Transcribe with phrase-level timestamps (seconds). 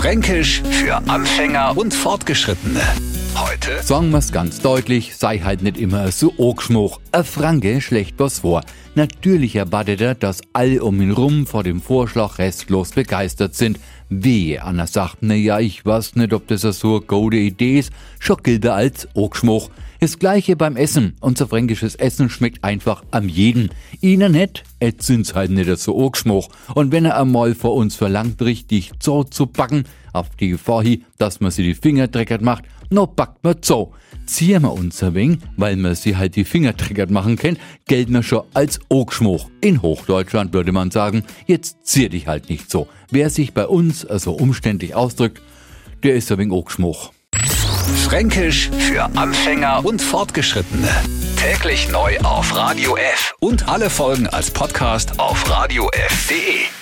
[0.00, 2.80] Fränkisch für Anfänger und Fortgeschrittene.
[3.34, 7.00] Heute Sagen wir's ganz deutlich, sei halt nicht immer so Ogschmuch.
[7.12, 8.62] A Franke schlecht was vor.
[8.94, 13.78] Natürlich erwartet er, dass alle um ihn rum vor dem Vorschlag restlos begeistert sind.
[14.12, 17.92] Wehe, Anna sagt, na ja, ich weiß nicht, ob das so eine gute Idee ist,
[18.18, 19.70] schon gilt er als Ogschmuch.
[20.00, 21.14] Das gleiche beim Essen.
[21.20, 23.70] Unser fränkisches Essen schmeckt einfach am jeden.
[24.00, 26.48] Ihnen nicht, et sind's halt nicht so Ogschmuch.
[26.74, 31.04] Und wenn er einmal vor uns verlangt, richtig so zu backen, auf die Gefahr hin,
[31.18, 33.92] dass man sie die Finger dreckert macht, no backt man so.
[34.30, 38.12] Ziehen wir uns ein wenig, weil man sie halt die Finger dreckert machen kann, gelten
[38.12, 39.50] wir schon als Ogschmuch.
[39.60, 42.86] In Hochdeutschland würde man sagen, jetzt zieh dich halt nicht so.
[43.10, 45.42] Wer sich bei uns so umständlich ausdrückt,
[46.04, 47.12] der ist ein wenig Ogschmuch.
[48.04, 50.88] Fränkisch für Anfänger und Fortgeschrittene.
[51.36, 56.79] Täglich neu auf Radio F und alle Folgen als Podcast auf radiof.de.